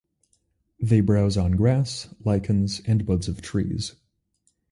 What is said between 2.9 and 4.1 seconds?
buds of trees.